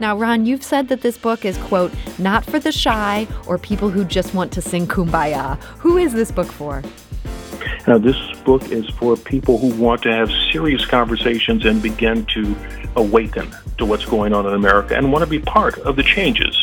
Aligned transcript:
Now, 0.00 0.16
Ron, 0.16 0.46
you've 0.46 0.62
said 0.62 0.88
that 0.88 1.02
this 1.02 1.18
book 1.18 1.44
is, 1.44 1.58
quote, 1.58 1.92
not 2.18 2.42
for 2.44 2.58
the 2.58 2.72
shy 2.72 3.28
or 3.46 3.58
people 3.58 3.90
who 3.90 4.02
just 4.02 4.32
want 4.32 4.50
to 4.52 4.62
sing 4.62 4.86
kumbaya. 4.86 5.62
Who 5.78 5.98
is 5.98 6.14
this 6.14 6.32
book 6.32 6.46
for? 6.46 6.82
Now, 7.86 7.98
this 7.98 8.16
book 8.44 8.70
is 8.70 8.88
for 8.90 9.14
people 9.18 9.58
who 9.58 9.68
want 9.82 10.00
to 10.02 10.12
have 10.12 10.30
serious 10.50 10.86
conversations 10.86 11.66
and 11.66 11.82
begin 11.82 12.24
to 12.26 12.56
awaken 12.96 13.54
to 13.76 13.84
what's 13.84 14.06
going 14.06 14.32
on 14.32 14.46
in 14.46 14.54
America 14.54 14.96
and 14.96 15.12
want 15.12 15.22
to 15.22 15.30
be 15.30 15.38
part 15.38 15.78
of 15.80 15.96
the 15.96 16.02
changes. 16.02 16.56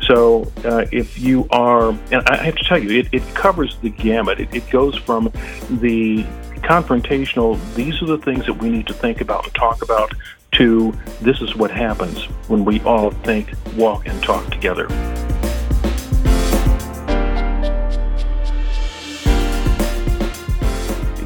So, 0.00 0.50
uh, 0.64 0.86
if 0.90 1.20
you 1.20 1.46
are, 1.50 1.90
and 1.90 2.28
I 2.28 2.42
have 2.42 2.56
to 2.56 2.64
tell 2.64 2.82
you, 2.82 2.98
it, 2.98 3.08
it 3.12 3.22
covers 3.36 3.76
the 3.82 3.90
gamut. 3.90 4.40
It, 4.40 4.52
it 4.52 4.68
goes 4.70 4.96
from 4.96 5.32
the 5.70 6.26
confrontational, 6.62 7.58
these 7.74 8.00
are 8.02 8.06
the 8.06 8.18
things 8.18 8.46
that 8.46 8.54
we 8.54 8.70
need 8.70 8.86
to 8.86 8.94
think 8.94 9.20
about 9.20 9.44
and 9.44 9.54
talk 9.54 9.82
about, 9.82 10.12
to 10.52 10.92
this 11.20 11.40
is 11.40 11.56
what 11.56 11.70
happens 11.70 12.24
when 12.48 12.64
we 12.64 12.80
all 12.82 13.10
think, 13.10 13.52
walk, 13.76 14.06
and 14.06 14.22
talk 14.22 14.50
together. 14.50 14.86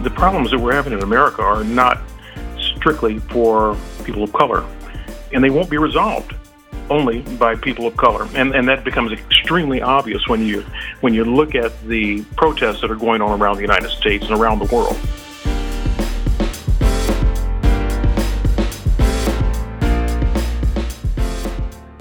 The 0.02 0.12
problems 0.14 0.52
that 0.52 0.58
we're 0.58 0.74
having 0.74 0.92
in 0.92 1.02
America 1.02 1.42
are 1.42 1.64
not 1.64 2.00
strictly 2.58 3.18
for 3.18 3.76
people 4.04 4.22
of 4.22 4.32
color, 4.32 4.64
and 5.32 5.42
they 5.42 5.50
won't 5.50 5.68
be 5.68 5.78
resolved 5.78 6.34
only 6.88 7.22
by 7.36 7.56
people 7.56 7.88
of 7.88 7.96
color, 7.96 8.28
and 8.36 8.54
and 8.54 8.68
that 8.68 8.84
becomes 8.84 9.10
extremely 9.10 9.82
obvious 9.82 10.28
when 10.28 10.46
you 10.46 10.64
when 11.00 11.12
you 11.12 11.24
look 11.24 11.56
at 11.56 11.72
the 11.88 12.22
protests 12.36 12.80
that 12.80 12.92
are 12.92 12.96
going 12.96 13.20
on 13.20 13.40
around 13.40 13.56
the 13.56 13.62
United 13.62 13.90
States 13.90 14.24
and 14.26 14.38
around 14.38 14.60
the 14.60 14.72
world. 14.72 14.96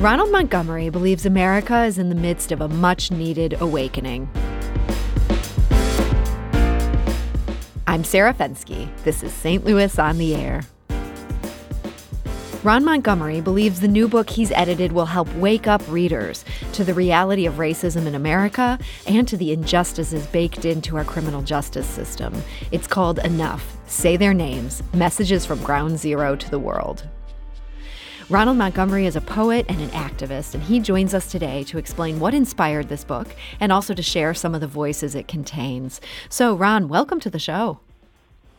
Ronald 0.06 0.32
Montgomery 0.32 0.90
believes 0.90 1.26
America 1.26 1.84
is 1.84 1.98
in 1.98 2.10
the 2.10 2.16
midst 2.16 2.52
of 2.52 2.62
a 2.62 2.68
much 2.68 3.10
needed 3.10 3.60
awakening. 3.60 4.30
I'm 7.88 8.04
Sarah 8.04 8.36
Fenske. 8.36 8.88
This 9.04 9.24
is 9.24 9.34
St. 9.34 9.66
Louis 9.66 9.98
on 9.98 10.20
the 10.20 10.36
Air. 10.36 10.62
Ron 12.64 12.86
Montgomery 12.86 13.42
believes 13.42 13.80
the 13.80 13.88
new 13.88 14.08
book 14.08 14.30
he's 14.30 14.52
edited 14.52 14.92
will 14.92 15.08
help 15.08 15.34
wake 15.38 15.66
up 15.66 15.82
readers 15.90 16.46
to 16.74 16.84
the 16.84 16.94
reality 16.94 17.48
of 17.48 17.56
racism 17.56 18.06
in 18.06 18.14
America 18.14 18.78
and 19.08 19.28
to 19.28 19.36
the 19.36 19.52
injustices 19.52 20.28
baked 20.28 20.66
into 20.66 20.98
our 20.98 21.04
criminal 21.04 21.42
justice 21.42 21.88
system. 21.88 22.44
It's 22.72 22.86
called 22.86 23.18
Enough 23.18 23.76
Say 23.88 24.18
Their 24.18 24.36
Names 24.36 24.84
Messages 24.94 25.48
from 25.48 25.64
Ground 25.64 25.98
Zero 25.98 26.36
to 26.36 26.52
the 26.52 26.60
World. 26.60 27.08
Ronald 28.28 28.58
Montgomery 28.58 29.06
is 29.06 29.16
a 29.16 29.22
poet 29.22 29.68
and 29.70 29.80
an 29.80 29.90
activist, 29.90 30.56
and 30.56 30.64
he 30.64 30.80
joins 30.80 31.14
us 31.14 31.30
today 31.30 31.64
to 31.66 31.78
explain 31.78 32.20
what 32.20 32.34
inspired 32.34 32.90
this 32.90 33.04
book 33.04 33.28
and 33.60 33.72
also 33.72 33.94
to 33.94 34.02
share 34.02 34.34
some 34.34 34.56
of 34.56 34.62
the 34.62 34.68
voices 34.68 35.14
it 35.14 35.28
contains. 35.28 36.02
So, 36.28 36.56
Ron, 36.56 36.88
welcome 36.88 37.20
to 37.20 37.30
the 37.30 37.38
show. 37.38 37.82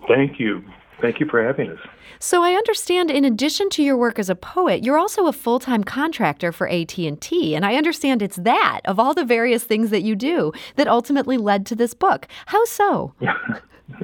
Thank 0.06 0.38
you. 0.38 0.62
Thank 1.00 1.18
you 1.18 1.26
for 1.26 1.42
having 1.42 1.70
us. 1.70 1.80
So 2.20 2.44
I 2.44 2.52
understand 2.52 3.10
in 3.10 3.24
addition 3.24 3.68
to 3.70 3.82
your 3.82 3.96
work 3.96 4.20
as 4.20 4.30
a 4.30 4.36
poet, 4.36 4.84
you're 4.84 4.98
also 4.98 5.26
a 5.26 5.32
full-time 5.32 5.82
contractor 5.82 6.52
for 6.52 6.68
AT&T, 6.68 7.54
and 7.56 7.66
I 7.66 7.74
understand 7.74 8.22
it's 8.22 8.36
that 8.36 8.82
of 8.84 9.00
all 9.00 9.14
the 9.14 9.24
various 9.24 9.64
things 9.64 9.90
that 9.90 10.02
you 10.02 10.14
do 10.14 10.52
that 10.76 10.86
ultimately 10.86 11.38
led 11.38 11.66
to 11.66 11.74
this 11.74 11.92
book. 11.92 12.28
How 12.46 12.64
so? 12.66 13.14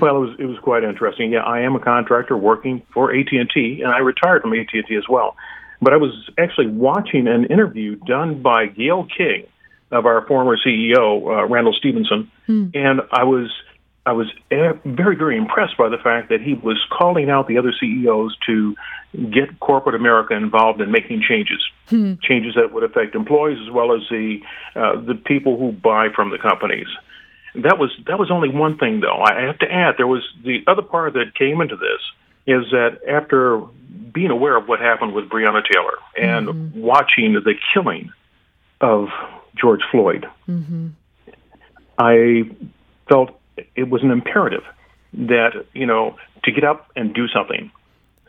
well, 0.00 0.16
it 0.16 0.20
was 0.20 0.36
it 0.38 0.44
was 0.44 0.58
quite 0.62 0.84
interesting. 0.84 1.32
Yeah, 1.32 1.40
I 1.40 1.60
am 1.60 1.74
a 1.74 1.80
contractor 1.80 2.36
working 2.36 2.82
for 2.92 3.14
AT 3.14 3.32
and 3.32 3.50
T, 3.52 3.82
and 3.82 3.92
I 3.92 3.98
retired 3.98 4.42
from 4.42 4.52
AT 4.52 4.68
and 4.72 4.86
T 4.86 4.94
as 4.94 5.08
well. 5.08 5.36
But 5.80 5.92
I 5.92 5.96
was 5.96 6.12
actually 6.38 6.68
watching 6.68 7.28
an 7.28 7.46
interview 7.46 7.96
done 7.96 8.42
by 8.42 8.66
Gayle 8.66 9.06
King 9.16 9.46
of 9.90 10.06
our 10.06 10.26
former 10.26 10.56
CEO 10.56 11.26
uh, 11.26 11.46
Randall 11.46 11.72
Stephenson, 11.72 12.30
hmm. 12.46 12.68
and 12.74 13.00
I 13.12 13.24
was 13.24 13.50
I 14.06 14.12
was 14.12 14.28
very 14.50 15.16
very 15.16 15.36
impressed 15.36 15.76
by 15.76 15.88
the 15.88 15.98
fact 15.98 16.28
that 16.28 16.40
he 16.40 16.54
was 16.54 16.78
calling 16.96 17.28
out 17.28 17.48
the 17.48 17.58
other 17.58 17.72
CEOs 17.78 18.36
to 18.46 18.76
get 19.30 19.58
corporate 19.60 19.94
America 19.94 20.34
involved 20.34 20.80
in 20.80 20.90
making 20.90 21.22
changes, 21.26 21.62
hmm. 21.88 22.14
changes 22.22 22.54
that 22.54 22.72
would 22.72 22.84
affect 22.84 23.14
employees 23.14 23.58
as 23.64 23.70
well 23.70 23.94
as 23.94 24.02
the 24.10 24.40
uh, 24.76 25.00
the 25.00 25.14
people 25.14 25.58
who 25.58 25.72
buy 25.72 26.08
from 26.14 26.30
the 26.30 26.38
companies. 26.38 26.88
That 27.62 27.78
was 27.78 27.90
that 28.06 28.18
was 28.18 28.30
only 28.30 28.48
one 28.48 28.78
thing, 28.78 29.00
though. 29.00 29.20
I 29.20 29.42
have 29.42 29.58
to 29.60 29.70
add 29.70 29.94
there 29.96 30.06
was 30.06 30.22
the 30.44 30.62
other 30.66 30.82
part 30.82 31.14
that 31.14 31.34
came 31.34 31.60
into 31.60 31.76
this 31.76 32.00
is 32.46 32.70
that 32.70 33.00
after 33.08 33.60
being 34.12 34.30
aware 34.30 34.56
of 34.56 34.68
what 34.68 34.80
happened 34.80 35.12
with 35.12 35.28
Breonna 35.28 35.62
Taylor 35.70 35.98
and 36.16 36.48
mm-hmm. 36.48 36.80
watching 36.80 37.34
the 37.34 37.54
killing 37.74 38.10
of 38.80 39.08
George 39.56 39.80
Floyd, 39.90 40.26
mm-hmm. 40.48 40.88
I 41.98 42.50
felt 43.08 43.38
it 43.74 43.90
was 43.90 44.02
an 44.02 44.10
imperative 44.10 44.62
that 45.14 45.66
you 45.72 45.86
know 45.86 46.16
to 46.44 46.52
get 46.52 46.64
up 46.64 46.90
and 46.96 47.14
do 47.14 47.28
something. 47.28 47.70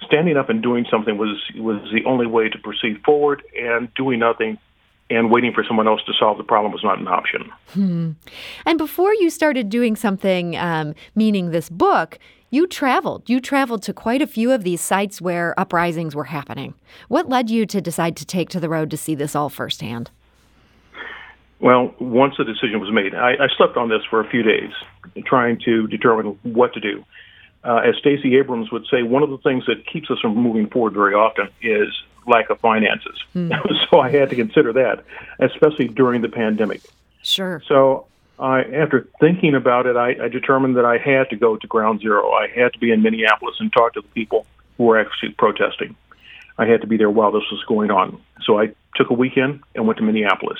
Standing 0.05 0.37
up 0.37 0.49
and 0.49 0.63
doing 0.63 0.85
something 0.89 1.17
was 1.17 1.37
was 1.55 1.81
the 1.93 2.05
only 2.05 2.25
way 2.25 2.49
to 2.49 2.57
proceed 2.57 3.03
forward, 3.03 3.43
and 3.55 3.93
doing 3.93 4.19
nothing 4.19 4.57
and 5.09 5.31
waiting 5.31 5.53
for 5.53 5.63
someone 5.63 5.87
else 5.87 6.01
to 6.05 6.13
solve 6.17 6.37
the 6.37 6.43
problem 6.43 6.71
was 6.71 6.83
not 6.83 6.99
an 6.99 7.07
option. 7.07 7.51
Hmm. 7.73 8.11
And 8.65 8.77
before 8.77 9.13
you 9.15 9.29
started 9.29 9.69
doing 9.69 9.95
something, 9.95 10.55
um, 10.57 10.93
meaning 11.15 11.51
this 11.51 11.69
book, 11.69 12.19
you 12.51 12.67
traveled. 12.67 13.29
You 13.29 13.39
traveled 13.39 13.83
to 13.83 13.93
quite 13.93 14.21
a 14.21 14.27
few 14.27 14.51
of 14.51 14.63
these 14.63 14.81
sites 14.81 15.21
where 15.21 15.59
uprisings 15.59 16.15
were 16.15 16.25
happening. 16.25 16.73
What 17.07 17.29
led 17.29 17.49
you 17.49 17.65
to 17.67 17.81
decide 17.81 18.15
to 18.17 18.25
take 18.25 18.49
to 18.49 18.59
the 18.59 18.69
road 18.69 18.89
to 18.91 18.97
see 18.97 19.15
this 19.15 19.35
all 19.35 19.49
firsthand? 19.49 20.11
Well, 21.59 21.93
once 21.99 22.35
the 22.37 22.45
decision 22.45 22.79
was 22.79 22.91
made, 22.91 23.13
I, 23.13 23.33
I 23.33 23.47
slept 23.57 23.75
on 23.75 23.89
this 23.89 24.01
for 24.09 24.21
a 24.21 24.29
few 24.29 24.43
days, 24.43 24.71
trying 25.25 25.59
to 25.65 25.87
determine 25.87 26.39
what 26.43 26.73
to 26.73 26.79
do. 26.79 27.03
Uh, 27.63 27.81
as 27.85 27.95
Stacey 27.97 28.37
Abrams 28.37 28.71
would 28.71 28.85
say, 28.89 29.03
one 29.03 29.21
of 29.21 29.29
the 29.29 29.37
things 29.39 29.65
that 29.65 29.85
keeps 29.85 30.09
us 30.09 30.19
from 30.19 30.35
moving 30.35 30.69
forward 30.69 30.93
very 30.93 31.13
often 31.13 31.49
is 31.61 31.89
lack 32.25 32.49
of 32.49 32.59
finances. 32.59 33.17
Hmm. 33.33 33.51
so 33.89 33.99
I 33.99 34.09
had 34.09 34.29
to 34.29 34.35
consider 34.35 34.73
that, 34.73 35.03
especially 35.39 35.87
during 35.87 36.21
the 36.21 36.29
pandemic. 36.29 36.81
Sure. 37.21 37.61
So 37.67 38.05
I, 38.39 38.63
after 38.63 39.07
thinking 39.19 39.55
about 39.55 39.85
it, 39.85 39.97
I, 39.97 40.15
I 40.23 40.27
determined 40.29 40.77
that 40.77 40.85
I 40.85 40.97
had 40.97 41.29
to 41.31 41.35
go 41.35 41.57
to 41.57 41.67
ground 41.67 42.01
zero. 42.01 42.31
I 42.31 42.47
had 42.47 42.73
to 42.73 42.79
be 42.79 42.91
in 42.91 43.01
Minneapolis 43.01 43.55
and 43.59 43.71
talk 43.73 43.93
to 43.93 44.01
the 44.01 44.07
people 44.09 44.45
who 44.77 44.85
were 44.85 44.99
actually 44.99 45.31
protesting. 45.31 45.95
I 46.57 46.65
had 46.65 46.81
to 46.81 46.87
be 46.87 46.97
there 46.97 47.09
while 47.09 47.31
this 47.31 47.43
was 47.51 47.63
going 47.67 47.91
on. 47.91 48.21
So 48.43 48.59
I 48.59 48.73
took 48.95 49.09
a 49.09 49.13
weekend 49.13 49.61
and 49.75 49.85
went 49.85 49.97
to 49.97 50.03
Minneapolis. 50.03 50.59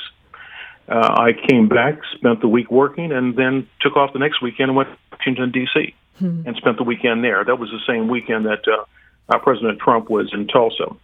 Uh, 0.90 0.96
I 0.96 1.32
came 1.48 1.68
back, 1.68 2.00
spent 2.16 2.42
the 2.42 2.48
week 2.48 2.72
working, 2.72 3.12
and 3.12 3.36
then 3.36 3.68
took 3.80 3.96
off 3.96 4.12
the 4.12 4.20
next 4.20 4.42
weekend 4.42 4.70
and 4.70 4.76
went 4.76 4.90
to 4.90 4.98
Washington, 5.12 5.52
D.C., 5.52 5.94
hmm. 6.18 6.42
and 6.48 6.56
spent 6.56 6.78
the 6.78 6.84
weekend 6.84 7.24
there. 7.24 7.44
That 7.46 7.60
was 7.60 7.70
the 7.70 7.80
same 7.88 8.08
weekend 8.08 8.46
that 8.46 8.68
uh, 8.68 8.86
uh, 9.30 9.40
President 9.40 9.80
Trump 9.80 10.10
was 10.10 10.32
in 10.34 10.48
Tulsa. 10.48 10.96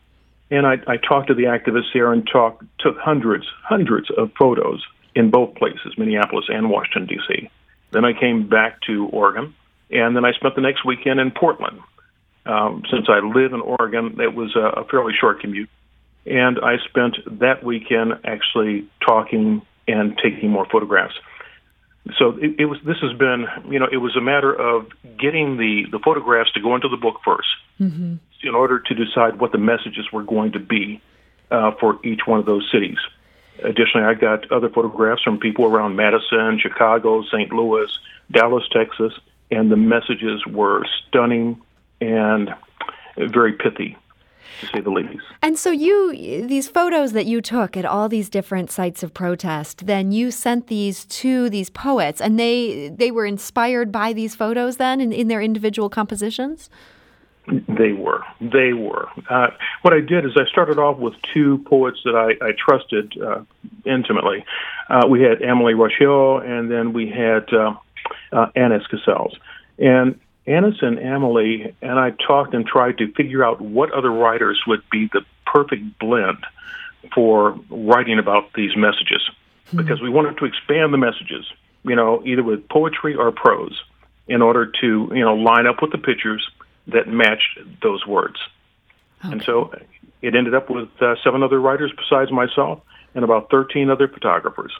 And 0.49 0.65
I, 0.65 0.77
I 0.87 0.97
talked 0.97 1.27
to 1.27 1.35
the 1.35 1.43
activists 1.43 1.93
there 1.93 2.11
and 2.11 2.27
talked, 2.27 2.63
took 2.79 2.97
hundreds, 2.97 3.45
hundreds 3.63 4.09
of 4.17 4.31
photos 4.37 4.83
in 5.13 5.29
both 5.29 5.55
places, 5.55 5.93
Minneapolis 5.97 6.45
and 6.49 6.69
Washington, 6.69 7.05
D.C. 7.05 7.49
Then 7.91 8.05
I 8.05 8.13
came 8.13 8.49
back 8.49 8.81
to 8.87 9.05
Oregon, 9.07 9.53
and 9.91 10.15
then 10.15 10.25
I 10.25 10.33
spent 10.33 10.55
the 10.55 10.61
next 10.61 10.83
weekend 10.83 11.19
in 11.19 11.31
Portland. 11.31 11.79
Um, 12.47 12.83
since 12.91 13.07
I 13.07 13.19
live 13.19 13.53
in 13.53 13.61
Oregon, 13.61 14.19
it 14.19 14.33
was 14.33 14.55
a, 14.55 14.81
a 14.81 14.85
fairly 14.85 15.13
short 15.19 15.41
commute. 15.41 15.69
And 16.25 16.59
I 16.59 16.77
spent 16.89 17.17
that 17.39 17.63
weekend 17.63 18.13
actually 18.23 18.87
talking 19.05 19.61
and 19.87 20.17
taking 20.17 20.49
more 20.49 20.65
photographs. 20.65 21.15
So 22.19 22.37
it, 22.37 22.59
it 22.59 22.65
was. 22.65 22.79
This 22.85 22.97
has 23.01 23.13
been, 23.17 23.47
you 23.67 23.79
know, 23.79 23.87
it 23.91 23.97
was 23.97 24.15
a 24.15 24.21
matter 24.21 24.53
of 24.53 24.87
getting 25.17 25.57
the 25.57 25.85
the 25.91 25.99
photographs 25.99 26.51
to 26.53 26.61
go 26.61 26.75
into 26.75 26.87
the 26.87 26.97
book 26.97 27.17
1st 27.25 27.39
mm-hmm 27.79 28.15
in 28.45 28.55
order 28.55 28.79
to 28.79 28.93
decide 28.93 29.39
what 29.39 29.51
the 29.51 29.57
messages 29.57 30.11
were 30.11 30.23
going 30.23 30.51
to 30.53 30.59
be 30.59 31.01
uh, 31.51 31.71
for 31.79 31.99
each 32.05 32.21
one 32.25 32.39
of 32.39 32.45
those 32.45 32.69
cities. 32.71 32.97
Additionally, 33.63 34.05
I 34.05 34.13
got 34.13 34.51
other 34.51 34.69
photographs 34.69 35.23
from 35.23 35.39
people 35.39 35.65
around 35.65 35.95
Madison, 35.95 36.59
Chicago, 36.59 37.23
St. 37.23 37.51
Louis, 37.51 37.89
Dallas, 38.31 38.63
Texas, 38.71 39.13
and 39.49 39.71
the 39.71 39.77
messages 39.77 40.45
were 40.45 40.85
stunning 41.07 41.61
and 42.01 42.53
very 43.17 43.53
pithy 43.53 43.97
to 44.61 44.67
say 44.67 44.79
the 44.81 44.89
least. 44.89 45.23
And 45.41 45.57
so 45.57 45.71
you 45.71 46.45
these 46.47 46.67
photos 46.67 47.13
that 47.13 47.25
you 47.25 47.41
took 47.41 47.75
at 47.77 47.85
all 47.85 48.09
these 48.09 48.29
different 48.29 48.71
sites 48.71 49.03
of 49.03 49.13
protest, 49.13 49.85
then 49.85 50.11
you 50.11 50.31
sent 50.31 50.67
these 50.67 51.05
to 51.05 51.49
these 51.49 51.69
poets 51.69 52.21
and 52.21 52.39
they 52.39 52.89
they 52.89 53.11
were 53.11 53.25
inspired 53.25 53.91
by 53.91 54.13
these 54.13 54.35
photos 54.35 54.77
then 54.77 55.01
in, 55.01 55.11
in 55.11 55.27
their 55.27 55.41
individual 55.41 55.89
compositions? 55.89 56.69
They 57.47 57.91
were. 57.91 58.23
They 58.41 58.73
were. 58.73 59.07
Uh, 59.29 59.49
what 59.83 59.93
I 59.93 59.99
did 59.99 60.25
is 60.25 60.31
I 60.35 60.45
started 60.49 60.79
off 60.79 60.97
with 60.97 61.13
two 61.31 61.63
poets 61.67 61.99
that 62.03 62.15
I, 62.15 62.43
I 62.43 62.53
trusted 62.57 63.13
uh, 63.21 63.41
intimately. 63.85 64.43
Uh, 64.89 65.05
we 65.07 65.21
had 65.21 65.43
Emily 65.43 65.75
Rochelle, 65.75 66.39
and 66.39 66.71
then 66.71 66.91
we 66.91 67.07
had 67.07 67.53
uh, 67.53 67.75
uh, 68.31 68.47
Annis 68.55 68.83
Cassells. 68.91 69.35
And 69.77 70.19
Annis 70.47 70.75
and 70.81 70.99
Emily 70.99 71.75
and 71.81 71.99
I 71.99 72.11
talked 72.11 72.53
and 72.53 72.65
tried 72.65 72.99
to 72.99 73.11
figure 73.13 73.43
out 73.43 73.61
what 73.61 73.91
other 73.91 74.11
writers 74.11 74.61
would 74.67 74.83
be 74.91 75.09
the 75.11 75.21
perfect 75.45 75.97
blend 75.99 76.45
for 77.13 77.59
writing 77.69 78.19
about 78.19 78.53
these 78.53 78.75
messages 78.75 79.21
mm-hmm. 79.67 79.77
because 79.77 80.01
we 80.01 80.09
wanted 80.09 80.37
to 80.37 80.45
expand 80.45 80.93
the 80.93 80.97
messages, 80.97 81.45
you 81.83 81.95
know, 81.95 82.21
either 82.25 82.43
with 82.43 82.67
poetry 82.69 83.15
or 83.15 83.31
prose 83.31 83.79
in 84.27 84.41
order 84.41 84.71
to, 84.81 85.11
you 85.13 85.23
know, 85.23 85.35
line 85.35 85.67
up 85.67 85.81
with 85.81 85.91
the 85.91 85.97
pictures 85.97 86.47
that 86.87 87.07
matched 87.07 87.59
those 87.81 88.05
words. 88.05 88.37
Okay. 89.23 89.33
And 89.33 89.43
so 89.43 89.73
it 90.21 90.35
ended 90.35 90.53
up 90.53 90.69
with 90.69 90.89
uh, 91.01 91.15
seven 91.23 91.43
other 91.43 91.59
writers 91.59 91.91
besides 91.95 92.31
myself 92.31 92.81
and 93.15 93.23
about 93.23 93.49
13 93.49 93.89
other 93.89 94.07
photographers. 94.07 94.73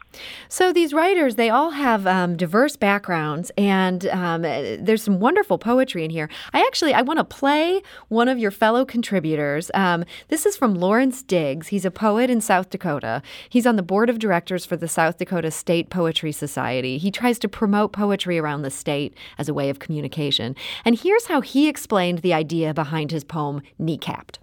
So 0.50 0.74
these 0.74 0.94
writers, 0.94 1.36
they 1.36 1.50
all 1.50 1.72
have 1.72 2.06
um, 2.06 2.36
diverse 2.36 2.76
backgrounds, 2.76 3.50
and 3.58 4.06
um, 4.08 4.42
there's 4.42 5.02
some 5.02 5.20
wonderful 5.20 5.58
poetry 5.58 6.04
in 6.04 6.12
here. 6.12 6.30
I 6.54 6.60
actually 6.60 6.94
I 6.94 7.02
want 7.02 7.18
to 7.20 7.24
play 7.24 7.82
one 8.10 8.28
of 8.28 8.38
your 8.38 8.52
fellow 8.52 8.86
contributors. 8.86 9.72
Um, 9.74 10.04
this 10.28 10.46
is 10.46 10.58
from 10.58 10.76
Lawrence 10.76 11.24
Diggs. 11.24 11.70
He's 11.70 11.86
a 11.86 11.92
poet 11.92 12.30
in 12.30 12.42
South 12.42 12.70
Dakota. 12.70 13.22
He's 13.50 13.66
on 13.66 13.78
the 13.78 13.84
board 13.84 14.10
of 14.10 14.20
directors 14.20 14.66
for 14.66 14.76
the 14.76 14.88
South 14.88 15.18
Dakota 15.18 15.50
State 15.50 15.90
Poetry 15.90 16.34
Society. 16.34 16.98
He 16.98 17.12
tries 17.12 17.40
to 17.40 17.48
promote 17.48 17.94
poetry 17.94 18.38
around 18.38 18.64
the 18.64 18.70
state 18.70 19.16
as 19.38 19.48
a 19.48 19.54
way 19.54 19.70
of 19.70 19.80
communication. 19.80 20.56
And 20.84 21.00
here's 21.00 21.28
how 21.28 21.40
he 21.40 21.70
explained 21.70 22.20
the 22.20 22.34
idea 22.34 22.74
behind 22.74 23.12
his 23.12 23.24
poem 23.24 23.62
Kneecapped. 23.80 24.40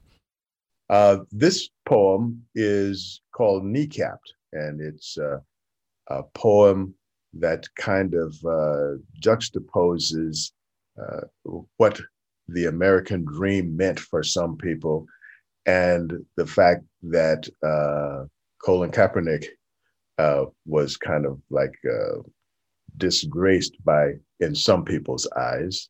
Uh, 0.88 1.24
this 1.30 1.70
poem 1.84 2.42
is 2.54 3.20
called 3.32 3.64
Kneecapped, 3.64 4.32
and 4.52 4.80
it's 4.80 5.18
uh, 5.18 5.38
a 6.08 6.22
poem 6.34 6.94
that 7.34 7.66
kind 7.76 8.14
of 8.14 8.34
uh, 8.44 8.98
juxtaposes 9.20 10.50
uh, 11.02 11.22
what 11.76 12.00
the 12.48 12.66
American 12.66 13.24
dream 13.24 13.76
meant 13.76 13.98
for 13.98 14.22
some 14.22 14.56
people 14.56 15.06
and 15.64 16.24
the 16.36 16.46
fact 16.46 16.84
that 17.02 17.48
uh, 17.62 18.26
Colin 18.62 18.90
Kaepernick 18.90 19.46
uh, 20.18 20.44
was 20.66 20.96
kind 20.96 21.24
of 21.24 21.40
like 21.50 21.74
uh, 21.90 22.18
disgraced 22.98 23.76
by, 23.84 24.12
in 24.40 24.54
some 24.54 24.84
people's 24.84 25.28
eyes, 25.36 25.88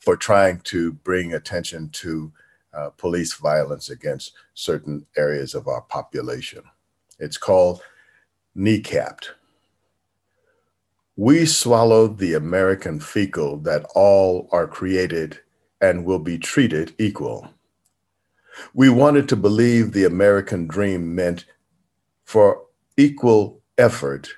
for 0.00 0.16
trying 0.16 0.58
to 0.60 0.92
bring 0.92 1.34
attention 1.34 1.88
to 1.90 2.32
uh, 2.74 2.90
police 2.90 3.34
violence 3.34 3.90
against 3.90 4.32
certain 4.54 5.06
areas 5.16 5.54
of 5.54 5.68
our 5.68 5.82
population. 5.82 6.62
It's 7.18 7.36
called 7.36 7.82
Kneecapped. 8.56 9.30
We 11.16 11.46
swallowed 11.46 12.18
the 12.18 12.34
American 12.34 12.98
fecal 13.00 13.58
that 13.58 13.84
all 13.94 14.48
are 14.50 14.66
created 14.66 15.40
and 15.80 16.04
will 16.04 16.18
be 16.18 16.38
treated 16.38 16.94
equal. 16.98 17.50
We 18.74 18.88
wanted 18.88 19.28
to 19.28 19.36
believe 19.36 19.92
the 19.92 20.04
American 20.04 20.66
dream 20.66 21.14
meant 21.14 21.44
for 22.24 22.62
equal 22.96 23.60
effort, 23.78 24.30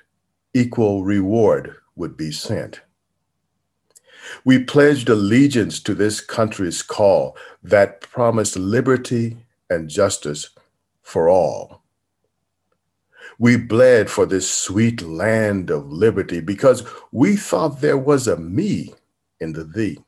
equal 0.53 1.03
reward 1.03 1.75
would 1.95 2.17
be 2.17 2.31
sent. 2.31 2.81
We 4.43 4.59
pledged 4.63 5.09
allegiance 5.09 5.79
to 5.81 5.93
this 5.93 6.21
country's 6.21 6.81
call 6.81 7.37
that 7.63 8.01
promised 8.01 8.55
liberty 8.55 9.37
and 9.69 9.89
justice 9.89 10.49
for 11.01 11.29
all. 11.29 11.81
We 13.37 13.57
bled 13.57 14.09
for 14.09 14.25
this 14.25 14.49
sweet 14.49 15.01
land 15.01 15.69
of 15.69 15.91
liberty 15.91 16.39
because 16.39 16.83
we 17.11 17.35
thought 17.35 17.81
there 17.81 17.97
was 17.97 18.27
a 18.27 18.37
me 18.37 18.93
in 19.39 19.53
the 19.53 19.63
thee. 19.63 19.99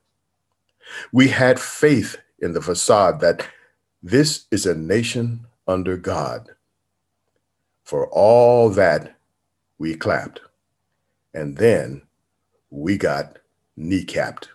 We 1.11 1.27
had 1.27 1.59
faith 1.59 2.17
in 2.39 2.53
the 2.53 2.61
facade 2.61 3.19
that 3.19 3.45
this 4.01 4.45
is 4.51 4.65
a 4.65 4.75
nation 4.75 5.45
under 5.67 5.97
God. 5.97 6.49
For 7.83 8.07
all 8.07 8.69
that, 8.71 9.15
we 9.77 9.95
clapped. 9.95 10.39
And 11.33 11.57
then 11.57 12.03
we 12.69 12.97
got 12.97 13.37
kneecapped. 13.77 14.47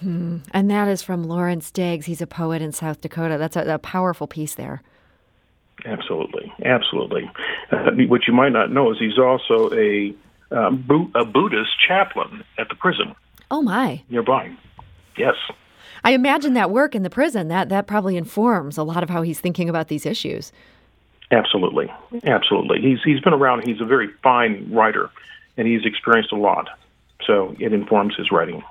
Hmm. 0.00 0.38
And 0.52 0.70
that 0.70 0.88
is 0.88 1.02
from 1.02 1.24
Lawrence 1.24 1.70
Diggs. 1.70 2.06
He's 2.06 2.22
a 2.22 2.26
poet 2.26 2.62
in 2.62 2.72
South 2.72 3.00
Dakota. 3.00 3.36
That's 3.36 3.56
a, 3.56 3.74
a 3.74 3.78
powerful 3.78 4.26
piece 4.26 4.54
there. 4.54 4.82
Absolutely, 5.84 6.52
absolutely. 6.64 7.30
Uh, 7.70 7.90
what 8.08 8.26
you 8.26 8.32
might 8.32 8.52
not 8.52 8.70
know 8.70 8.90
is 8.90 8.98
he's 8.98 9.18
also 9.18 9.72
a 9.74 10.14
um, 10.50 11.10
a 11.14 11.24
Buddhist 11.24 11.70
chaplain 11.86 12.44
at 12.58 12.68
the 12.68 12.74
prison. 12.74 13.14
Oh 13.50 13.62
my! 13.62 14.02
Nearby, 14.10 14.52
yes. 15.16 15.34
I 16.02 16.12
imagine 16.12 16.54
that 16.54 16.70
work 16.70 16.94
in 16.94 17.02
the 17.02 17.10
prison 17.10 17.48
that 17.48 17.68
that 17.68 17.86
probably 17.86 18.16
informs 18.16 18.76
a 18.76 18.82
lot 18.82 19.02
of 19.02 19.10
how 19.10 19.22
he's 19.22 19.40
thinking 19.40 19.68
about 19.68 19.88
these 19.88 20.04
issues. 20.04 20.52
Absolutely, 21.30 21.90
absolutely. 22.24 22.80
He's 22.80 22.98
he's 23.04 23.20
been 23.20 23.34
around. 23.34 23.66
He's 23.66 23.80
a 23.80 23.86
very 23.86 24.08
fine 24.22 24.68
writer, 24.70 25.10
and 25.56 25.66
he's 25.66 25.84
experienced 25.84 26.32
a 26.32 26.36
lot 26.36 26.68
so 27.26 27.54
it 27.58 27.72
informs 27.72 28.14
his 28.16 28.30
writing. 28.30 28.62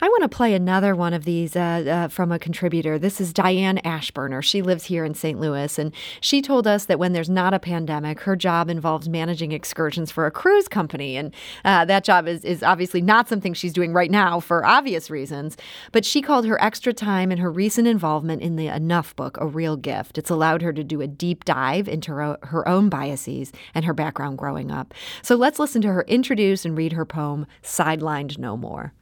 I 0.00 0.08
want 0.08 0.22
to 0.22 0.28
play 0.28 0.54
another 0.54 0.94
one 0.94 1.14
of 1.14 1.24
these 1.24 1.56
uh, 1.56 1.60
uh, 1.60 2.08
from 2.08 2.32
a 2.32 2.38
contributor. 2.38 2.98
This 2.98 3.20
is 3.20 3.32
Diane 3.32 3.78
Ashburner. 3.84 4.42
She 4.42 4.62
lives 4.62 4.84
here 4.84 5.04
in 5.04 5.14
St. 5.14 5.38
Louis, 5.38 5.78
and 5.78 5.92
she 6.20 6.42
told 6.42 6.66
us 6.66 6.86
that 6.86 6.98
when 6.98 7.12
there's 7.12 7.30
not 7.30 7.54
a 7.54 7.58
pandemic, 7.58 8.20
her 8.20 8.36
job 8.36 8.68
involves 8.68 9.08
managing 9.08 9.52
excursions 9.52 10.10
for 10.10 10.26
a 10.26 10.30
cruise 10.30 10.68
company. 10.68 11.16
And 11.16 11.34
uh, 11.64 11.84
that 11.86 12.04
job 12.04 12.26
is, 12.26 12.44
is 12.44 12.62
obviously 12.62 13.02
not 13.02 13.28
something 13.28 13.54
she's 13.54 13.72
doing 13.72 13.92
right 13.92 14.10
now 14.10 14.40
for 14.40 14.64
obvious 14.64 15.10
reasons. 15.10 15.56
But 15.92 16.04
she 16.04 16.22
called 16.22 16.46
her 16.46 16.62
extra 16.62 16.92
time 16.92 17.30
and 17.30 17.40
her 17.40 17.50
recent 17.50 17.86
involvement 17.86 18.42
in 18.42 18.56
the 18.56 18.68
Enough 18.68 19.14
book 19.16 19.36
a 19.40 19.46
real 19.46 19.76
gift. 19.76 20.16
It's 20.16 20.30
allowed 20.30 20.62
her 20.62 20.72
to 20.72 20.82
do 20.82 21.00
a 21.00 21.06
deep 21.06 21.44
dive 21.44 21.88
into 21.88 22.12
her, 22.12 22.38
her 22.42 22.66
own 22.68 22.88
biases 22.88 23.52
and 23.74 23.84
her 23.84 23.92
background 23.92 24.38
growing 24.38 24.70
up. 24.70 24.94
So 25.22 25.36
let's 25.36 25.58
listen 25.58 25.82
to 25.82 25.92
her 25.92 26.02
introduce 26.02 26.64
and 26.64 26.76
read 26.76 26.92
her 26.92 27.04
poem, 27.04 27.46
Sidelined 27.62 28.38
No 28.38 28.56
More. 28.56 28.92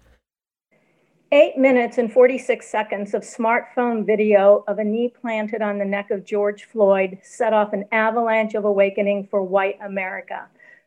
Eight 1.31 1.59
minutes 1.59 1.99
and 1.99 2.11
46 2.11 2.67
seconds 2.67 3.13
of 3.13 3.21
smartphone 3.21 4.07
video 4.07 4.65
of 4.67 4.79
a 4.79 4.85
knee 4.85 5.13
planted 5.21 5.61
on 5.61 5.77
the 5.77 5.85
neck 5.85 6.11
of 6.11 6.25
George 6.25 6.65
Floyd 6.65 7.19
set 7.23 7.53
off 7.53 7.75
an 7.75 7.85
avalanche 7.93 8.55
of 8.55 8.65
awakening 8.65 9.29
for 9.31 9.43
white 9.43 9.77
America, 9.85 10.47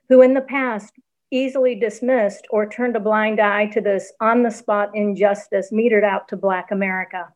who 0.10 0.24
in 0.24 0.34
the 0.34 0.42
past 0.42 0.96
easily 1.30 1.76
dismissed 1.76 2.48
or 2.50 2.68
turned 2.68 2.96
a 2.96 3.00
blind 3.00 3.40
eye 3.40 3.68
to 3.68 3.82
this 3.82 4.14
on 4.20 4.42
the 4.42 4.50
spot 4.50 4.90
injustice 4.96 5.70
metered 5.72 6.04
out 6.04 6.28
to 6.28 6.36
Black 6.36 6.72
America. 6.72 7.32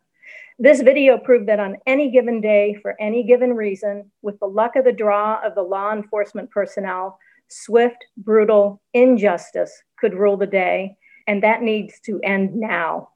This 0.57 0.81
video 0.81 1.19
proved 1.19 1.47
that 1.47 1.59
on 1.59 1.77
any 1.85 2.09
given 2.09 2.41
day, 2.41 2.73
for 2.81 2.99
any 2.99 3.21
given 3.21 3.53
reason, 3.53 4.09
with 4.23 4.39
the 4.39 4.47
luck 4.47 4.75
of 4.75 4.83
the 4.83 4.91
draw 4.91 5.39
of 5.45 5.53
the 5.53 5.61
law 5.61 5.93
enforcement 5.93 6.49
personnel, 6.49 7.19
swift, 7.49 8.03
brutal 8.17 8.81
injustice 8.95 9.83
could 9.95 10.15
rule 10.15 10.37
the 10.37 10.47
day 10.47 10.97
and 11.27 11.43
that 11.43 11.61
needs 11.61 11.99
to 12.01 12.19
end 12.21 12.55
now. 12.55 13.09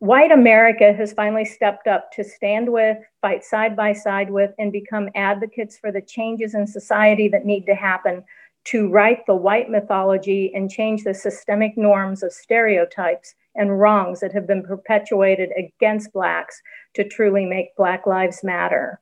White 0.00 0.30
America 0.30 0.92
has 0.92 1.12
finally 1.12 1.44
stepped 1.44 1.88
up 1.88 2.12
to 2.12 2.22
stand 2.22 2.70
with, 2.72 2.98
fight 3.20 3.44
side 3.44 3.74
by 3.74 3.92
side 3.92 4.30
with, 4.30 4.52
and 4.58 4.70
become 4.70 5.08
advocates 5.16 5.76
for 5.76 5.90
the 5.90 6.00
changes 6.00 6.54
in 6.54 6.66
society 6.66 7.28
that 7.28 7.44
need 7.44 7.66
to 7.66 7.74
happen 7.74 8.22
to 8.64 8.88
right 8.88 9.24
the 9.26 9.34
white 9.34 9.70
mythology 9.70 10.52
and 10.54 10.70
change 10.70 11.02
the 11.02 11.14
systemic 11.14 11.76
norms 11.76 12.22
of 12.22 12.32
stereotypes 12.32 13.34
and 13.56 13.80
wrongs 13.80 14.20
that 14.20 14.32
have 14.32 14.46
been 14.46 14.62
perpetuated 14.62 15.50
against 15.56 16.12
Blacks 16.12 16.62
to 16.94 17.08
truly 17.08 17.44
make 17.44 17.74
Black 17.76 18.06
Lives 18.06 18.44
Matter. 18.44 19.00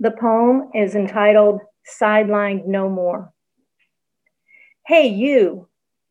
The 0.00 0.10
poem 0.10 0.70
is 0.74 0.94
entitled 0.94 1.60
Sidelined 1.98 2.66
No 2.66 2.90
More. 2.90 3.32
Hey, 4.86 5.06
you. 5.06 5.68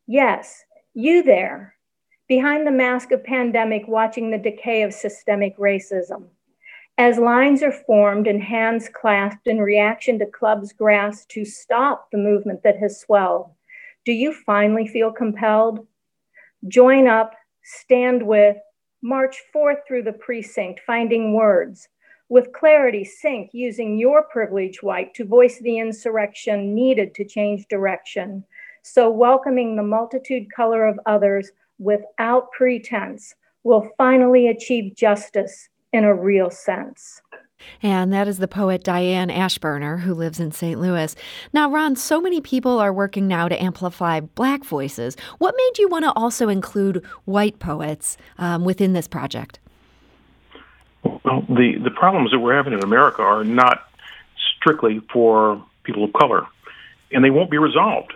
Yes, 0.08 0.64
you 0.96 1.22
there, 1.22 1.74
behind 2.26 2.66
the 2.66 2.70
mask 2.70 3.12
of 3.12 3.22
pandemic, 3.22 3.86
watching 3.86 4.30
the 4.30 4.38
decay 4.38 4.82
of 4.82 4.94
systemic 4.94 5.56
racism. 5.58 6.24
As 6.96 7.18
lines 7.18 7.62
are 7.62 7.70
formed 7.70 8.26
and 8.26 8.42
hands 8.42 8.88
clasped 8.88 9.46
in 9.46 9.60
reaction 9.60 10.18
to 10.18 10.26
clubs 10.26 10.72
grasped 10.72 11.30
to 11.32 11.44
stop 11.44 12.10
the 12.10 12.16
movement 12.16 12.62
that 12.62 12.78
has 12.78 12.98
swelled, 12.98 13.50
do 14.06 14.12
you 14.12 14.32
finally 14.32 14.88
feel 14.88 15.12
compelled? 15.12 15.86
Join 16.66 17.06
up, 17.06 17.34
stand 17.62 18.26
with, 18.26 18.56
march 19.02 19.42
forth 19.52 19.80
through 19.86 20.04
the 20.04 20.14
precinct, 20.14 20.80
finding 20.86 21.34
words. 21.34 21.88
With 22.30 22.54
clarity, 22.54 23.04
sink 23.04 23.50
using 23.52 23.98
your 23.98 24.22
privilege, 24.22 24.82
white, 24.82 25.12
to 25.14 25.26
voice 25.26 25.58
the 25.58 25.78
insurrection 25.78 26.74
needed 26.74 27.14
to 27.16 27.24
change 27.26 27.66
direction 27.68 28.44
so 28.86 29.10
welcoming 29.10 29.74
the 29.74 29.82
multitude 29.82 30.46
color 30.54 30.86
of 30.86 30.98
others 31.06 31.50
without 31.78 32.52
pretense 32.52 33.34
will 33.64 33.90
finally 33.98 34.46
achieve 34.46 34.94
justice 34.94 35.68
in 35.92 36.04
a 36.04 36.14
real 36.14 36.50
sense. 36.50 37.20
And 37.82 38.12
that 38.12 38.28
is 38.28 38.38
the 38.38 38.46
poet 38.46 38.84
Diane 38.84 39.28
Ashburner, 39.28 40.00
who 40.00 40.14
lives 40.14 40.38
in 40.38 40.52
St. 40.52 40.78
Louis. 40.78 41.16
Now, 41.52 41.70
Ron, 41.70 41.96
so 41.96 42.20
many 42.20 42.40
people 42.40 42.78
are 42.78 42.92
working 42.92 43.26
now 43.26 43.48
to 43.48 43.60
amplify 43.60 44.20
Black 44.20 44.62
voices. 44.64 45.16
What 45.38 45.54
made 45.56 45.78
you 45.78 45.88
want 45.88 46.04
to 46.04 46.12
also 46.12 46.48
include 46.48 47.04
white 47.24 47.58
poets 47.58 48.16
um, 48.38 48.64
within 48.64 48.92
this 48.92 49.08
project? 49.08 49.58
Well, 51.02 51.44
the, 51.48 51.74
the 51.82 51.90
problems 51.90 52.30
that 52.30 52.38
we're 52.38 52.54
having 52.54 52.72
in 52.72 52.84
America 52.84 53.22
are 53.22 53.42
not 53.42 53.88
strictly 54.58 55.00
for 55.12 55.64
people 55.82 56.04
of 56.04 56.12
color, 56.12 56.46
and 57.10 57.24
they 57.24 57.30
won't 57.30 57.50
be 57.50 57.58
resolved 57.58 58.12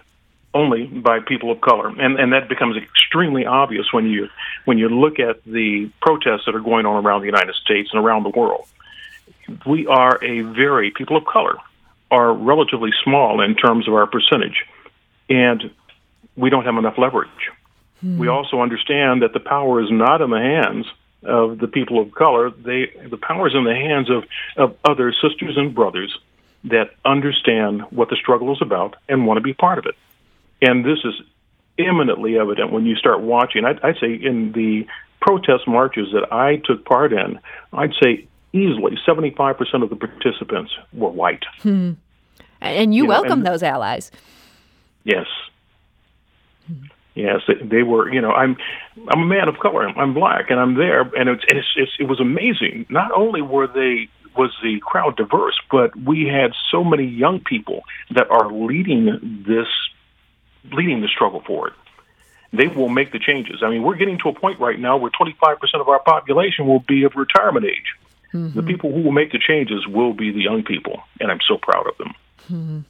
only 0.52 0.86
by 0.86 1.20
people 1.20 1.50
of 1.50 1.60
color, 1.60 1.88
and 1.88 2.18
and 2.18 2.32
that 2.32 2.48
becomes 2.48 2.76
extremely 2.76 3.46
obvious 3.46 3.92
when 3.92 4.06
you 4.06 4.28
when 4.64 4.78
you 4.78 4.88
look 4.88 5.18
at 5.18 5.42
the 5.44 5.90
protests 6.00 6.42
that 6.46 6.54
are 6.54 6.60
going 6.60 6.86
on 6.86 7.04
around 7.04 7.20
the 7.20 7.26
United 7.26 7.54
States 7.54 7.90
and 7.92 8.04
around 8.04 8.24
the 8.24 8.30
world. 8.30 8.66
We 9.66 9.86
are 9.86 10.22
a 10.22 10.42
very 10.42 10.90
people 10.90 11.16
of 11.16 11.24
color 11.24 11.56
are 12.10 12.32
relatively 12.32 12.90
small 13.04 13.40
in 13.40 13.54
terms 13.54 13.86
of 13.86 13.94
our 13.94 14.06
percentage, 14.06 14.64
and 15.28 15.70
we 16.36 16.50
don't 16.50 16.64
have 16.64 16.76
enough 16.76 16.98
leverage. 16.98 17.28
Hmm. 18.00 18.18
We 18.18 18.28
also 18.28 18.60
understand 18.60 19.22
that 19.22 19.32
the 19.32 19.40
power 19.40 19.80
is 19.82 19.90
not 19.90 20.20
in 20.20 20.30
the 20.30 20.40
hands 20.40 20.86
of 21.22 21.58
the 21.58 21.68
people 21.68 22.00
of 22.00 22.12
color. 22.12 22.50
They 22.50 22.90
the 23.08 23.18
power 23.18 23.46
is 23.46 23.54
in 23.54 23.64
the 23.64 23.74
hands 23.74 24.10
of 24.10 24.24
of 24.56 24.76
other 24.84 25.12
sisters 25.12 25.56
and 25.56 25.74
brothers 25.74 26.16
that 26.64 26.90
understand 27.04 27.82
what 27.90 28.10
the 28.10 28.16
struggle 28.16 28.52
is 28.52 28.60
about 28.60 28.96
and 29.08 29.26
want 29.26 29.38
to 29.38 29.42
be 29.42 29.54
part 29.54 29.78
of 29.78 29.86
it. 29.86 29.94
And 30.62 30.84
this 30.84 30.98
is 31.04 31.14
eminently 31.78 32.38
evident 32.38 32.72
when 32.72 32.86
you 32.86 32.96
start 32.96 33.20
watching. 33.20 33.64
I'd, 33.64 33.80
I'd 33.82 33.96
say 34.00 34.12
in 34.12 34.52
the 34.52 34.86
protest 35.20 35.66
marches 35.66 36.08
that 36.12 36.32
I 36.32 36.56
took 36.64 36.84
part 36.84 37.12
in, 37.12 37.38
I'd 37.72 37.92
say 38.02 38.26
easily 38.52 38.98
75% 39.06 39.82
of 39.82 39.90
the 39.90 39.96
participants 39.96 40.72
were 40.92 41.10
white. 41.10 41.44
Hmm. 41.62 41.92
And 42.60 42.94
you, 42.94 43.04
you 43.04 43.08
welcome 43.08 43.42
those 43.42 43.62
allies. 43.62 44.10
Yes. 45.04 45.26
Yes, 47.14 47.40
they, 47.62 47.82
were. 47.82 48.12
You 48.12 48.20
know, 48.20 48.30
I'm 48.30 48.56
I'm 49.08 49.22
a 49.22 49.26
man 49.26 49.48
of 49.48 49.58
color. 49.58 49.86
I'm 49.86 50.14
black, 50.14 50.48
and 50.48 50.60
I'm 50.60 50.76
there, 50.76 51.00
and 51.00 51.28
it's, 51.28 51.42
it's, 51.48 51.66
it's 51.76 51.90
it 51.98 52.04
was 52.04 52.20
amazing. 52.20 52.86
Not 52.88 53.10
only 53.12 53.42
were 53.42 53.66
they 53.66 54.08
was 54.36 54.52
the 54.62 54.78
crowd 54.80 55.16
diverse, 55.16 55.58
but 55.70 55.94
we 55.96 56.26
had 56.26 56.52
so 56.70 56.84
many 56.84 57.04
young 57.04 57.40
people 57.40 57.82
that 58.14 58.30
are 58.30 58.52
leading 58.52 59.44
this 59.46 59.66
leading 60.72 61.00
the 61.00 61.08
struggle 61.08 61.42
for 61.46 61.68
it. 61.68 61.74
They 62.52 62.66
will 62.66 62.88
make 62.88 63.12
the 63.12 63.18
changes. 63.18 63.62
I 63.62 63.70
mean, 63.70 63.82
we're 63.82 63.96
getting 63.96 64.18
to 64.18 64.28
a 64.28 64.34
point 64.34 64.58
right 64.58 64.78
now 64.78 64.96
where 64.96 65.10
25% 65.10 65.56
of 65.74 65.88
our 65.88 66.00
population 66.00 66.66
will 66.66 66.80
be 66.80 67.04
of 67.04 67.14
retirement 67.14 67.64
age. 67.64 67.94
Mm-hmm. 68.34 68.58
The 68.58 68.62
people 68.64 68.92
who 68.92 69.02
will 69.02 69.12
make 69.12 69.32
the 69.32 69.38
changes 69.38 69.86
will 69.86 70.12
be 70.12 70.30
the 70.30 70.40
young 70.40 70.62
people, 70.62 71.00
and 71.20 71.30
I'm 71.30 71.40
so 71.46 71.58
proud 71.58 71.86
of 71.86 71.96
them. 71.98 72.14
Mm-hmm. 72.50 72.80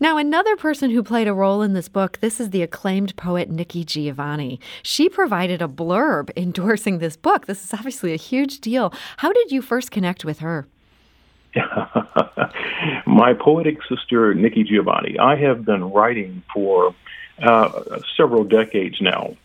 Now, 0.00 0.16
another 0.16 0.56
person 0.56 0.90
who 0.90 1.02
played 1.02 1.28
a 1.28 1.34
role 1.34 1.62
in 1.62 1.74
this 1.74 1.88
book, 1.88 2.18
this 2.20 2.40
is 2.40 2.50
the 2.50 2.62
acclaimed 2.62 3.16
poet 3.16 3.50
Nikki 3.50 3.84
Giovanni. 3.84 4.60
She 4.82 5.08
provided 5.08 5.60
a 5.60 5.68
blurb 5.68 6.30
endorsing 6.36 6.98
this 6.98 7.16
book. 7.16 7.46
This 7.46 7.64
is 7.64 7.74
obviously 7.74 8.12
a 8.12 8.16
huge 8.16 8.60
deal. 8.60 8.92
How 9.18 9.32
did 9.32 9.50
you 9.50 9.60
first 9.60 9.90
connect 9.90 10.24
with 10.24 10.38
her? 10.38 10.66
My 13.06 13.34
poetic 13.34 13.78
sister, 13.88 14.34
Nikki 14.34 14.64
Giovanni. 14.64 15.18
I 15.18 15.36
have 15.36 15.64
been 15.64 15.84
writing 15.84 16.42
for 16.52 16.94
uh, 17.42 18.00
several 18.16 18.44
decades 18.44 19.00
now, 19.00 19.36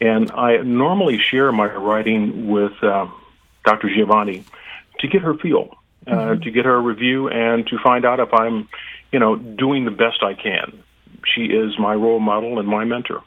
and 0.00 0.30
I 0.32 0.58
normally 0.58 1.18
share 1.18 1.52
my 1.52 1.66
writing 1.66 2.48
with 2.48 2.72
uh, 2.82 3.08
Dr. 3.64 3.88
Giovanni 3.94 4.44
to 5.00 5.08
get 5.08 5.22
her 5.22 5.34
feel, 5.34 5.76
uh, 6.06 6.10
mm-hmm. 6.10 6.42
to 6.42 6.50
get 6.50 6.64
her 6.64 6.80
review, 6.80 7.28
and 7.28 7.66
to 7.66 7.78
find 7.78 8.04
out 8.04 8.20
if 8.20 8.32
I'm, 8.32 8.68
you 9.12 9.18
know, 9.18 9.36
doing 9.36 9.84
the 9.84 9.90
best 9.90 10.22
I 10.22 10.34
can. 10.34 10.82
She 11.34 11.46
is 11.46 11.78
my 11.78 11.94
role 11.94 12.20
model 12.20 12.58
and 12.58 12.66
my 12.66 12.84
mentor. 12.84 13.22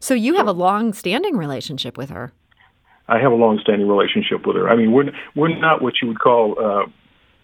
So 0.00 0.14
you 0.14 0.36
have 0.36 0.46
a 0.46 0.52
long-standing 0.52 1.36
relationship 1.36 1.98
with 1.98 2.10
her. 2.10 2.32
I 3.08 3.18
have 3.18 3.32
a 3.32 3.36
long-standing 3.36 3.88
relationship 3.88 4.46
with 4.46 4.56
her. 4.56 4.68
I 4.68 4.76
mean, 4.76 4.92
we're 4.92 5.12
we're 5.34 5.56
not 5.58 5.82
what 5.82 5.94
you 6.00 6.08
would 6.08 6.20
call 6.20 6.58
uh, 6.58 6.86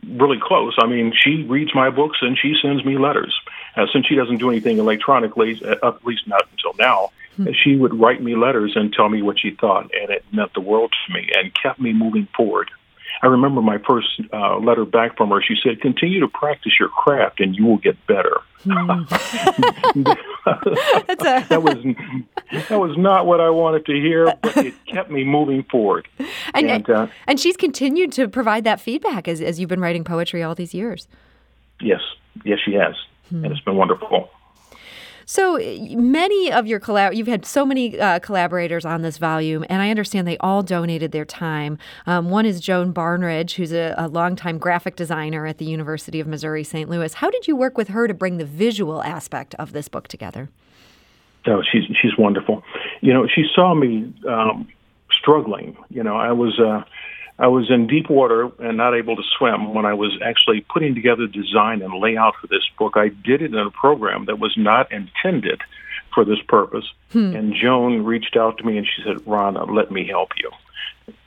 really 0.07 0.39
close. 0.41 0.77
I 0.79 0.87
mean, 0.87 1.13
she 1.19 1.43
reads 1.43 1.75
my 1.75 1.91
books 1.91 2.19
and 2.21 2.39
she 2.39 2.55
sends 2.61 2.85
me 2.85 2.99
letters. 2.99 3.35
Uh, 3.77 3.87
since 3.93 4.07
she 4.07 4.15
doesn't 4.15 4.39
do 4.39 4.51
anything 4.51 4.79
electronically, 4.79 5.61
uh, 5.65 5.89
at 5.89 6.05
least 6.05 6.27
not 6.27 6.47
until 6.53 6.73
now, 6.79 7.11
hmm. 7.37 7.47
she 7.53 7.77
would 7.77 7.95
write 7.99 8.23
me 8.23 8.37
letters 8.37 8.73
and 8.77 8.93
tell 8.93 9.09
me 9.09 9.23
what 9.23 9.39
she 9.39 9.51
thought, 9.51 9.91
and 9.95 10.11
it 10.11 10.25
meant 10.33 10.53
the 10.55 10.61
world 10.61 10.93
to 11.07 11.13
me 11.13 11.29
and 11.37 11.53
kept 11.55 11.81
me 11.81 11.93
moving 11.93 12.29
forward. 12.37 12.71
I 13.23 13.27
remember 13.29 13.63
my 13.63 13.79
first 13.79 14.21
uh, 14.33 14.59
letter 14.59 14.85
back 14.85 15.17
from 15.17 15.31
her. 15.31 15.41
She 15.43 15.57
said, 15.63 15.81
"Continue 15.81 16.21
to 16.21 16.29
practice 16.29 16.73
your 16.79 16.89
craft, 16.89 17.41
and 17.41 17.57
you 17.57 17.65
will 17.65 17.79
get 17.79 17.97
better." 18.07 18.41
Mm. 19.95 20.07
a... 20.47 21.47
that 21.49 21.63
was 21.63 21.85
that 22.69 22.81
was 22.81 22.97
not 22.97 23.27
what 23.27 23.39
I 23.39 23.51
wanted 23.51 23.85
to 23.87 23.93
hear, 23.93 24.35
but 24.41 24.57
it 24.57 24.75
kept 24.87 25.11
me 25.11 25.23
moving 25.23 25.65
forward. 25.65 26.09
And 26.55 26.71
and, 26.71 26.89
uh, 26.89 27.07
and 27.27 27.39
she's 27.39 27.57
continued 27.57 28.11
to 28.13 28.27
provide 28.29 28.65
that 28.65 28.81
feedback 28.81 29.29
as 29.29 29.41
as 29.43 29.61
you've 29.61 29.69
been 29.69 29.81
writing 29.81 30.03
poetry 30.03 30.43
all 30.43 30.55
these 30.55 30.73
years. 30.73 31.09
Yes, 31.81 32.01
yes, 32.45 32.59
she 32.65 32.73
has, 32.75 32.95
hmm. 33.39 33.45
and 33.45 33.53
it's 33.53 33.65
been 33.65 33.77
wonderful. 33.77 34.31
So 35.27 35.59
many 35.97 36.53
of 36.53 36.67
your 36.67 36.79
collab, 36.79 37.17
you've 37.17 37.27
had 37.27 37.47
so 37.47 37.65
many 37.65 37.99
uh, 37.99 38.19
collaborators 38.19 38.85
on 38.85 39.03
this 39.03 39.17
volume, 39.19 39.65
and 39.69 39.81
I 39.81 39.91
understand 39.91 40.29
they 40.29 40.37
all 40.39 40.63
donated 40.63 41.13
their 41.13 41.25
time. 41.25 41.79
Um, 42.07 42.29
one 42.29 42.45
is 42.45 42.61
Joan 42.61 42.93
Barnridge, 42.93 43.55
who's 43.55 43.73
a, 43.73 43.95
a 43.97 44.09
longtime 44.09 44.59
graphic 44.59 44.97
designer 44.97 45.47
at 45.47 45.59
the 45.59 45.65
University 45.65 46.21
of 46.21 46.27
Missouri 46.27 46.63
St. 46.63 46.91
Louis. 46.91 47.15
How 47.15 47.31
did 47.31 47.49
you 47.49 47.57
work 47.57 47.79
with 47.79 47.89
her 47.89 48.07
to 48.07 48.15
bring 48.15 48.37
the 48.37 48.45
visual 48.45 49.03
aspect 49.03 49.55
of 49.55 49.73
this 49.73 49.89
book 49.89 50.09
together? 50.09 50.51
Oh, 51.47 51.63
she's 51.63 51.85
she's 52.01 52.17
wonderful. 52.19 52.63
You 53.01 53.13
know, 53.13 53.27
she 53.27 53.45
saw 53.55 53.75
me 53.75 54.13
um, 54.29 54.69
struggling. 55.11 55.77
You 55.89 56.03
know, 56.03 56.17
I 56.17 56.33
was. 56.33 56.59
Uh, 56.59 56.85
I 57.39 57.49
was 57.49 57.71
in 57.71 57.87
deep 57.89 58.09
water 58.09 58.51
and 58.61 58.77
not 58.77 58.95
able 58.95 59.17
to 59.17 59.23
swim 59.37 59.75
when 59.75 59.85
I 59.85 59.95
was 59.95 60.17
actually 60.25 60.61
putting 60.73 60.95
together 60.95 61.27
design 61.27 61.83
and 61.83 62.01
layout 62.01 62.35
for 62.41 62.47
this 62.47 62.63
book. 62.79 62.93
I 62.97 63.09
did 63.09 63.43
it 63.43 63.53
in 63.53 63.59
a 63.59 63.71
program 63.71 64.27
that 64.27 64.39
was 64.39 64.55
not 64.57 64.91
intended 64.93 65.61
for 66.15 66.25
this 66.25 66.39
purpose. 66.47 66.85
Hmm. 67.11 67.35
And 67.35 67.55
Joan 67.55 68.05
reached 68.05 68.37
out 68.37 68.59
to 68.59 68.65
me 68.65 68.79
and 68.79 68.87
she 68.87 69.03
said, 69.03 69.27
Ron, 69.27 69.55
let 69.75 69.91
me 69.91 70.07
help 70.07 70.31
you. 70.37 70.51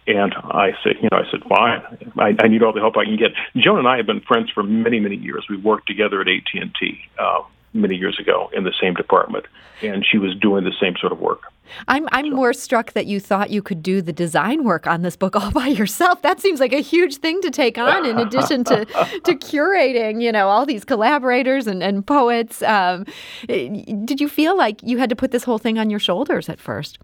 And 0.08 0.34
I 0.36 0.72
said, 0.82 0.94
you 1.02 1.10
know, 1.12 1.18
I 1.18 1.30
said, 1.30 1.44
fine. 1.50 1.82
I, 2.18 2.34
I 2.42 2.48
need 2.48 2.64
all 2.64 2.72
the 2.72 2.80
help 2.80 2.96
I 2.96 3.04
can 3.04 3.18
get. 3.18 3.32
Joan 3.58 3.80
and 3.80 3.88
I 3.88 3.98
have 3.98 4.06
been 4.06 4.22
friends 4.22 4.50
for 4.50 4.64
many, 4.64 5.02
many 5.02 5.18
years. 5.18 5.46
We 5.50 5.58
worked 5.58 5.88
together 5.88 6.22
at 6.22 6.30
AT 6.30 6.48
and 6.54 6.74
T. 6.80 7.00
Uh, 7.20 7.42
many 7.81 7.96
years 7.96 8.17
ago 8.19 8.50
in 8.53 8.63
the 8.63 8.74
same 8.81 8.93
department, 8.93 9.46
and 9.81 10.05
she 10.05 10.17
was 10.17 10.36
doing 10.36 10.63
the 10.63 10.74
same 10.79 10.96
sort 11.00 11.12
of 11.12 11.19
work. 11.19 11.41
I'm 11.88 12.07
I'm 12.12 12.29
so. 12.29 12.36
more 12.36 12.53
struck 12.53 12.93
that 12.93 13.05
you 13.05 13.19
thought 13.19 13.50
you 13.50 13.62
could 13.62 13.84
do 13.84 14.01
the 14.01 14.13
design 14.13 14.63
work 14.63 14.88
on 14.88 15.01
this 15.01 15.15
book 15.15 15.36
all 15.36 15.51
by 15.63 15.67
yourself. 15.67 16.22
That 16.22 16.39
seems 16.39 16.60
like 16.60 16.74
a 16.74 16.81
huge 16.81 17.17
thing 17.17 17.41
to 17.41 17.51
take 17.51 17.77
on, 17.77 18.05
in 18.05 18.17
addition 18.17 18.63
to 18.65 18.86
to 19.25 19.36
curating, 19.36 20.22
you 20.22 20.31
know, 20.31 20.48
all 20.48 20.65
these 20.65 20.86
collaborators 20.86 21.67
and 21.67 21.84
and 21.84 22.05
poets. 22.05 22.62
Um, 22.62 23.05
did 23.48 24.19
you 24.19 24.29
feel 24.29 24.57
like 24.57 24.81
you 24.84 24.98
had 24.98 25.10
to 25.10 25.15
put 25.15 25.31
this 25.31 25.43
whole 25.43 25.57
thing 25.57 25.77
on 25.77 25.89
your 25.89 26.00
shoulders 26.00 26.50
at 26.50 26.60
first? 26.60 27.00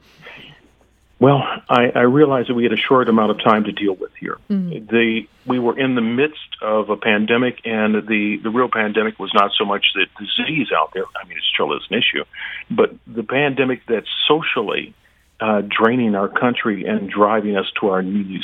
Well, 1.24 1.42
I, 1.70 1.86
I 1.96 2.02
realized 2.02 2.50
that 2.50 2.54
we 2.54 2.64
had 2.64 2.74
a 2.74 2.84
short 2.90 3.08
amount 3.08 3.32
of 3.32 3.42
time 3.42 3.64
to 3.64 3.72
deal 3.72 3.96
with 3.96 4.12
here. 4.20 4.40
Mm-hmm. 4.50 4.88
The 4.94 5.22
we 5.46 5.58
were 5.58 5.80
in 5.80 5.96
the 5.96 6.02
midst 6.02 6.58
of 6.62 6.90
a 6.90 6.98
pandemic, 6.98 7.62
and 7.64 7.96
the 7.96 8.42
the 8.44 8.50
real 8.50 8.68
pandemic 8.68 9.18
was 9.20 9.32
not 9.34 9.52
so 9.58 9.64
much 9.64 9.86
the 9.96 10.06
disease 10.20 10.68
out 10.76 10.92
there. 10.94 11.06
I 11.16 11.26
mean, 11.26 11.38
it 11.38 11.44
still 11.54 11.72
is 11.78 11.84
an 11.90 11.98
issue, 11.98 12.26
but 12.70 12.94
the 13.08 13.24
pandemic 13.24 13.84
that's 13.88 14.10
socially 14.28 14.94
uh, 15.40 15.62
draining 15.62 16.16
our 16.16 16.28
country 16.28 16.84
and 16.84 17.10
driving 17.10 17.56
us 17.56 17.72
to 17.80 17.88
our 17.88 18.02
knees 18.02 18.44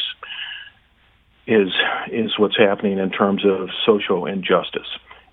is 1.47 1.73
is 2.13 2.39
what's 2.39 2.57
happening 2.57 2.97
in 2.97 3.09
terms 3.09 3.43
of 3.43 3.67
social 3.85 4.25
injustice 4.25 4.87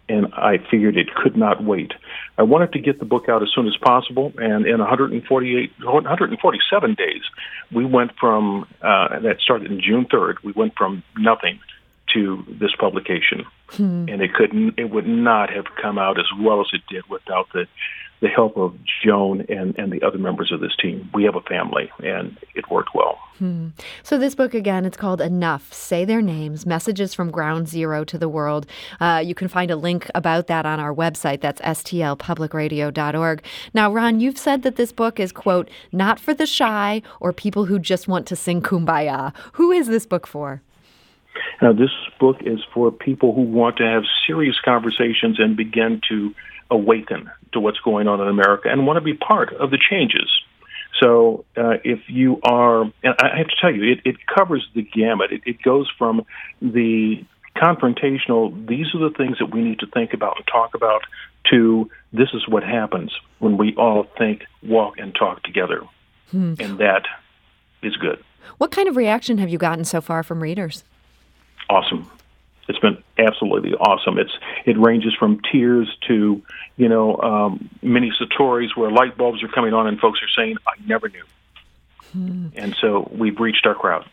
and 0.09 0.27
I 0.35 0.59
figured 0.71 0.97
it 0.97 1.15
could 1.15 1.37
not 1.37 1.65
wait. 1.65 1.93
I 2.39 2.43
wanted 2.43 2.73
to 2.73 2.79
get 2.79 2.99
the 2.99 3.05
book 3.05 3.29
out 3.29 3.43
as 3.43 3.49
soon 3.55 3.67
as 3.67 3.77
possible, 3.77 4.33
and 4.39 4.67
in 4.67 4.79
148, 4.79 5.73
147 5.83 6.95
days, 6.95 7.23
we 7.73 7.85
went 7.85 8.13
from 8.19 8.67
uh, 8.83 9.19
that 9.21 9.41
started 9.41 9.71
in 9.71 9.81
June 9.81 10.07
3rd. 10.07 10.37
We 10.45 10.53
went 10.53 10.77
from 10.77 11.03
nothing 11.17 11.59
to 12.15 12.45
this 12.49 12.71
publication, 12.79 13.45
hmm. 13.71 14.09
and 14.09 14.23
it 14.23 14.33
couldn't, 14.33 14.79
it 14.79 14.91
would 14.91 15.09
not 15.09 15.51
have 15.51 15.67
come 15.81 15.99
out 15.99 16.19
as 16.19 16.27
well 16.39 16.61
as 16.61 16.69
it 16.73 16.83
did 16.89 17.05
without 17.09 17.49
the 17.53 17.67
the 18.21 18.29
help 18.29 18.57
of 18.57 18.75
Joan 19.05 19.43
and, 19.49 19.77
and 19.79 19.93
the 19.93 20.03
other 20.03 20.19
members 20.19 20.51
of 20.51 20.61
this 20.61 20.75
team. 20.77 21.11
We 21.13 21.25
have 21.25 21.37
a 21.37 21.41
family, 21.43 21.91
and 22.03 22.39
it 22.55 22.71
worked 22.71 22.95
well. 22.95 23.19
Hmm. 23.39 23.69
So, 24.03 24.17
this 24.17 24.35
book, 24.35 24.55
again, 24.55 24.87
it's 24.87 24.97
called 24.97 25.21
Enough 25.21 25.73
Say 25.73 26.05
Their 26.05 26.23
Names 26.23 26.65
Messages 26.65 27.13
from 27.13 27.31
Ground 27.31 27.69
Zero 27.69 28.05
to 28.05 28.17
the 28.17 28.29
World. 28.29 28.67
Uh, 29.01 29.23
you 29.25 29.35
can 29.35 29.49
find 29.49 29.71
a 29.71 29.77
link 29.77 30.11
about 30.15 30.47
that 30.47 30.65
on 30.65 30.81
our 30.81 30.95
website. 30.95 31.43
That's 31.43 31.61
stlpublicradio.org. 31.61 33.45
Now, 33.75 33.93
Ron, 33.93 34.21
you've 34.21 34.39
said 34.39 34.63
that 34.63 34.77
this 34.77 34.93
book 34.93 35.21
is, 35.21 35.33
quote, 35.33 35.69
not 35.93 36.19
for 36.19 36.33
the 36.33 36.47
shy 36.47 37.03
or 37.21 37.33
people 37.33 37.67
who 37.67 37.79
just 37.79 38.09
want 38.09 38.27
to 38.29 38.37
sing 38.37 38.63
kumbaya. 38.63 39.35
Who 39.55 39.71
is 39.71 39.89
this 39.89 40.07
book 40.07 40.27
for? 40.27 40.63
Now, 41.61 41.73
this 41.73 41.91
book 42.19 42.39
is 42.41 42.61
for 42.73 42.91
people 42.91 43.35
who 43.35 43.43
want 43.43 43.77
to 43.79 43.85
have 43.85 44.05
serious 44.27 44.57
conversations 44.65 45.39
and 45.39 45.57
begin 45.57 46.01
to 46.09 46.35
awaken 46.71 47.31
to 47.53 47.61
what's 47.61 47.79
going 47.81 48.09
on 48.09 48.21
in 48.21 48.29
America 48.29 48.69
and 48.71 48.87
want 48.87 48.97
to 48.97 49.01
be 49.01 49.15
part 49.15 49.53
of 49.55 49.71
the 49.71 49.79
changes. 49.79 50.31
So 51.01 51.45
uh, 51.57 51.75
if 51.85 52.01
you 52.09 52.41
are, 52.43 52.83
and 52.83 53.15
I 53.21 53.37
have 53.37 53.49
to 53.49 53.57
tell 53.61 53.75
you, 53.75 53.93
it, 53.93 54.01
it 54.05 54.17
covers 54.27 54.67
the 54.75 54.83
gamut. 54.83 55.33
It, 55.33 55.43
it 55.45 55.63
goes 55.63 55.91
from 55.99 56.25
the 56.61 57.25
confrontational, 57.57 58.67
these 58.67 58.87
are 58.95 59.09
the 59.09 59.15
things 59.17 59.39
that 59.39 59.55
we 59.55 59.63
need 59.63 59.79
to 59.81 59.87
think 59.87 60.13
about 60.13 60.37
and 60.37 60.47
talk 60.47 60.75
about, 60.75 61.03
to 61.51 61.89
this 62.13 62.29
is 62.35 62.47
what 62.49 62.63
happens 62.63 63.13
when 63.39 63.57
we 63.57 63.75
all 63.77 64.07
think, 64.19 64.45
walk, 64.63 64.95
and 64.99 65.15
talk 65.15 65.43
together. 65.43 65.83
Hmm. 66.31 66.55
And 66.59 66.79
that 66.79 67.07
is 67.83 67.97
good. 67.97 68.23
What 68.59 68.71
kind 68.71 68.89
of 68.89 68.97
reaction 68.97 69.39
have 69.39 69.49
you 69.49 69.59
gotten 69.59 69.85
so 69.85 70.01
far 70.01 70.23
from 70.23 70.43
readers? 70.43 70.85
Awesome. 71.69 72.11
It's 72.69 72.79
been 72.79 73.03
absolutely 73.19 73.75
awesome. 73.75 74.19
It's 74.19 74.33
it 74.65 74.77
ranges 74.79 75.15
from 75.15 75.41
tears 75.53 75.89
to 76.09 76.43
you 76.77 76.89
know 76.89 77.17
um, 77.19 77.71
mini 77.83 78.11
satori's 78.21 78.77
where 78.77 78.91
light 78.91 79.17
bulbs 79.17 79.43
are 79.43 79.49
coming 79.49 79.73
on 79.73 79.87
and 79.87 79.99
folks 80.01 80.21
are 80.23 80.29
saying, 80.37 80.57
"I 80.67 80.73
never 80.85 81.09
knew." 81.09 81.25
Hmm. 82.13 82.49
And 82.57 82.77
so 82.81 83.09
we've 83.13 83.39
reached 83.39 83.67
our 83.67 83.75
crowd. 83.75 84.09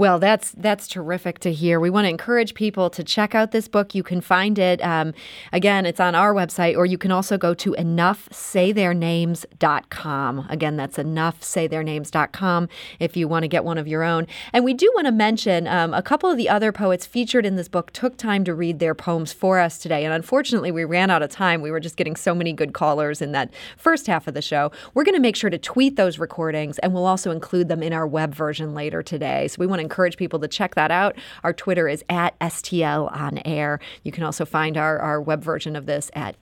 Well, 0.00 0.18
that's 0.18 0.50
that's 0.52 0.88
terrific 0.88 1.40
to 1.40 1.52
hear. 1.52 1.78
We 1.78 1.90
want 1.90 2.06
to 2.06 2.08
encourage 2.08 2.54
people 2.54 2.88
to 2.88 3.04
check 3.04 3.34
out 3.34 3.50
this 3.50 3.68
book. 3.68 3.94
You 3.94 4.02
can 4.02 4.22
find 4.22 4.58
it 4.58 4.80
um, 4.80 5.12
again. 5.52 5.84
It's 5.84 6.00
on 6.00 6.14
our 6.14 6.32
website, 6.32 6.74
or 6.74 6.86
you 6.86 6.96
can 6.96 7.12
also 7.12 7.36
go 7.36 7.52
to 7.52 7.72
enoughsaytheirnames.com. 7.72 10.46
Again, 10.48 10.76
that's 10.78 10.96
enoughsaytheirnames.com 10.96 12.68
if 12.98 13.14
you 13.14 13.28
want 13.28 13.42
to 13.42 13.48
get 13.48 13.62
one 13.62 13.76
of 13.76 13.86
your 13.86 14.02
own. 14.02 14.26
And 14.54 14.64
we 14.64 14.72
do 14.72 14.90
want 14.94 15.06
to 15.06 15.12
mention 15.12 15.68
um, 15.68 15.92
a 15.92 16.00
couple 16.00 16.30
of 16.30 16.38
the 16.38 16.48
other 16.48 16.72
poets 16.72 17.04
featured 17.04 17.44
in 17.44 17.56
this 17.56 17.68
book 17.68 17.92
took 17.92 18.16
time 18.16 18.42
to 18.44 18.54
read 18.54 18.78
their 18.78 18.94
poems 18.94 19.34
for 19.34 19.58
us 19.58 19.76
today, 19.76 20.06
and 20.06 20.14
unfortunately, 20.14 20.70
we 20.70 20.84
ran 20.84 21.10
out 21.10 21.22
of 21.22 21.28
time. 21.28 21.60
We 21.60 21.70
were 21.70 21.78
just 21.78 21.98
getting 21.98 22.16
so 22.16 22.34
many 22.34 22.54
good 22.54 22.72
callers 22.72 23.20
in 23.20 23.32
that 23.32 23.52
first 23.76 24.06
half 24.06 24.26
of 24.26 24.32
the 24.32 24.40
show. 24.40 24.72
We're 24.94 25.04
going 25.04 25.14
to 25.14 25.20
make 25.20 25.36
sure 25.36 25.50
to 25.50 25.58
tweet 25.58 25.96
those 25.96 26.18
recordings, 26.18 26.78
and 26.78 26.94
we'll 26.94 27.04
also 27.04 27.30
include 27.30 27.68
them 27.68 27.82
in 27.82 27.92
our 27.92 28.06
web 28.06 28.34
version 28.34 28.72
later 28.72 29.02
today. 29.02 29.46
So 29.46 29.56
we 29.58 29.66
want 29.66 29.80
to 29.80 29.89
encourage 29.90 30.16
people 30.16 30.38
to 30.38 30.46
check 30.46 30.76
that 30.76 30.92
out. 30.92 31.16
Our 31.42 31.52
Twitter 31.52 31.88
is 31.88 32.04
at 32.08 32.38
STL 32.38 33.12
on 33.14 33.40
air. 33.44 33.80
You 34.04 34.12
can 34.12 34.22
also 34.22 34.44
find 34.44 34.76
our, 34.76 35.00
our 35.00 35.20
web 35.20 35.42
version 35.42 35.74
of 35.74 35.86
this 35.86 36.12
at 36.14 36.36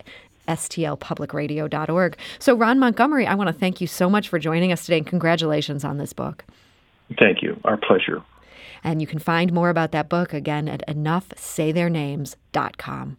stlpublicradio.org. 0.47 2.19
So, 2.39 2.55
Ron 2.55 2.79
Montgomery, 2.79 3.27
I 3.27 3.35
want 3.35 3.49
to 3.49 3.55
thank 3.55 3.81
you 3.81 3.87
so 3.87 4.11
much 4.11 4.29
for 4.29 4.39
joining 4.39 4.71
us 4.71 4.85
today 4.85 4.99
and 4.99 5.07
congratulations 5.07 5.83
on 5.85 5.97
this 5.99 6.13
book. 6.13 6.45
Thank 7.19 7.41
you. 7.43 7.59
Our 7.65 7.79
pleasure. 7.79 8.23
And 8.85 9.01
you 9.01 9.07
can 9.07 9.19
find 9.19 9.51
more 9.53 9.71
about 9.71 9.93
that 9.93 10.11
book 10.11 10.33
again 10.33 10.69
at 10.69 10.87
enoughsaytheirnames.com. 10.87 13.17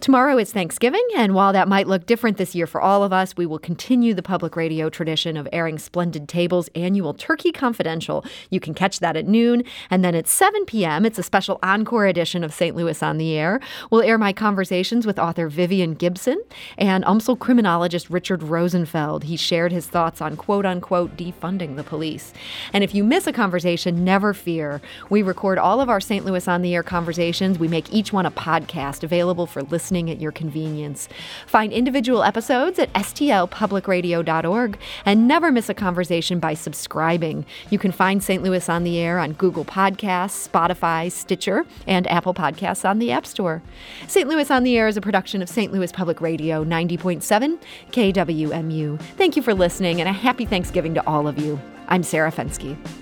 Tomorrow 0.00 0.38
is 0.38 0.52
Thanksgiving, 0.52 1.06
and 1.16 1.34
while 1.34 1.52
that 1.52 1.68
might 1.68 1.86
look 1.86 2.06
different 2.06 2.36
this 2.36 2.54
year 2.54 2.66
for 2.66 2.80
all 2.80 3.04
of 3.04 3.12
us, 3.12 3.36
we 3.36 3.46
will 3.46 3.58
continue 3.58 4.14
the 4.14 4.22
public 4.22 4.56
radio 4.56 4.88
tradition 4.88 5.36
of 5.36 5.48
airing 5.52 5.78
Splendid 5.78 6.28
Table's 6.28 6.68
annual 6.74 7.14
Turkey 7.14 7.52
Confidential. 7.52 8.24
You 8.50 8.60
can 8.60 8.74
catch 8.74 9.00
that 9.00 9.16
at 9.16 9.26
noon, 9.26 9.64
and 9.90 10.04
then 10.04 10.14
at 10.14 10.28
7 10.28 10.64
p.m., 10.66 11.04
it's 11.06 11.18
a 11.18 11.22
special 11.22 11.58
encore 11.62 12.06
edition 12.06 12.44
of 12.44 12.52
St. 12.52 12.74
Louis 12.76 13.02
on 13.02 13.18
the 13.18 13.36
Air. 13.36 13.60
We'll 13.90 14.02
air 14.02 14.18
my 14.18 14.32
conversations 14.32 15.06
with 15.06 15.18
author 15.18 15.48
Vivian 15.48 15.94
Gibson 15.94 16.42
and 16.78 17.04
UMSL 17.04 17.38
criminologist 17.38 18.10
Richard 18.10 18.42
Rosenfeld. 18.42 19.24
He 19.24 19.36
shared 19.36 19.72
his 19.72 19.86
thoughts 19.86 20.20
on 20.20 20.36
quote 20.36 20.66
unquote 20.66 21.16
defunding 21.16 21.76
the 21.76 21.84
police. 21.84 22.32
And 22.72 22.82
if 22.82 22.94
you 22.94 23.04
miss 23.04 23.26
a 23.26 23.32
conversation, 23.32 24.04
never 24.04 24.34
fear. 24.34 24.80
We 25.10 25.22
record 25.22 25.58
all 25.58 25.80
of 25.80 25.88
our 25.88 26.00
St. 26.00 26.24
Louis 26.24 26.46
on 26.48 26.62
the 26.62 26.74
Air 26.74 26.82
conversations. 26.82 27.58
We 27.58 27.68
make 27.68 27.92
each 27.92 28.12
one 28.12 28.26
a 28.26 28.30
podcast 28.30 29.02
available 29.02 29.46
for 29.52 29.62
listening 29.62 30.10
at 30.10 30.20
your 30.20 30.32
convenience. 30.32 31.08
Find 31.46 31.72
individual 31.72 32.22
episodes 32.24 32.78
at 32.78 32.92
stlpublicradio.org 32.94 34.78
and 35.04 35.28
never 35.28 35.52
miss 35.52 35.68
a 35.68 35.74
conversation 35.74 36.40
by 36.40 36.54
subscribing. 36.54 37.44
You 37.70 37.78
can 37.78 37.92
find 37.92 38.22
St. 38.22 38.42
Louis 38.42 38.68
on 38.68 38.84
the 38.84 38.98
Air 38.98 39.18
on 39.18 39.34
Google 39.34 39.64
Podcasts, 39.64 40.48
Spotify, 40.48 41.12
Stitcher, 41.12 41.64
and 41.86 42.10
Apple 42.10 42.34
Podcasts 42.34 42.88
on 42.88 42.98
the 42.98 43.12
App 43.12 43.26
Store. 43.26 43.62
St. 44.08 44.28
Louis 44.28 44.50
on 44.50 44.64
the 44.64 44.76
Air 44.76 44.88
is 44.88 44.96
a 44.96 45.00
production 45.00 45.42
of 45.42 45.48
St. 45.48 45.72
Louis 45.72 45.92
Public 45.92 46.20
Radio 46.20 46.64
90.7 46.64 47.58
KWMU. 47.90 49.00
Thank 49.16 49.36
you 49.36 49.42
for 49.42 49.54
listening 49.54 50.00
and 50.00 50.08
a 50.08 50.12
happy 50.12 50.46
Thanksgiving 50.46 50.94
to 50.94 51.06
all 51.06 51.28
of 51.28 51.38
you. 51.38 51.60
I'm 51.88 52.02
Sarah 52.02 52.32
Fenske. 52.32 53.01